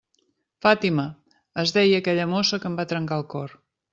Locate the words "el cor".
3.25-3.57